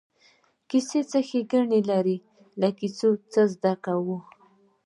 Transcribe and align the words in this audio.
کیسې 0.69 0.99
څه 1.09 1.19
ښېګڼې 1.27 1.79
لري 1.91 2.17
له 2.59 2.69
کیسو 2.77 3.09
نه 3.15 3.17
څه 3.31 3.41
زده 3.53 3.73
کوو. 3.85 4.17